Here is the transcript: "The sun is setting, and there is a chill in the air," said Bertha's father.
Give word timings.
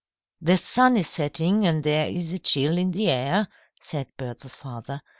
"The 0.41 0.57
sun 0.57 0.97
is 0.97 1.07
setting, 1.07 1.63
and 1.63 1.83
there 1.83 2.07
is 2.07 2.33
a 2.33 2.39
chill 2.39 2.75
in 2.79 2.89
the 2.89 3.11
air," 3.11 3.47
said 3.83 4.07
Bertha's 4.17 4.51
father. 4.51 5.03